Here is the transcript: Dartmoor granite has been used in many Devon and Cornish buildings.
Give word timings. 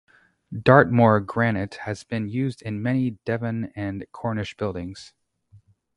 Dartmoor 0.51 1.19
granite 1.19 1.75
has 1.85 2.03
been 2.03 2.27
used 2.27 2.63
in 2.63 2.81
many 2.81 3.19
Devon 3.23 3.71
and 3.75 4.03
Cornish 4.11 4.57
buildings. 4.57 5.13